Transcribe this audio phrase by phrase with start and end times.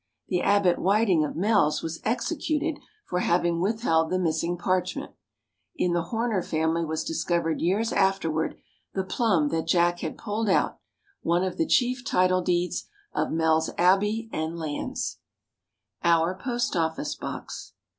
[0.29, 5.11] The Abbot Whiting of Mells was executed for having withheld the missing parchment.
[5.75, 8.55] In the Horner family was discovered years afterward
[8.95, 10.79] the plum that Jack had picked out,
[11.21, 15.19] one of the chief title deeds of Mells abbey and lands.
[16.03, 17.73] [Illustration: OUR POST OFFICE BOX.